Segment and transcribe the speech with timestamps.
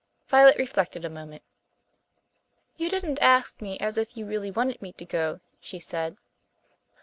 [0.27, 1.43] Violet reflected a moment.
[2.75, 6.17] "You didn't ask me as if you really wanted me to go," she said.